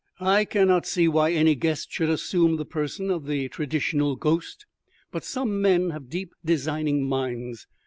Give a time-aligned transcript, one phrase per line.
[0.19, 4.65] "I cannot see why any guest should assume the person of the traditional ghost,
[5.11, 7.67] but some men have deep designing minds.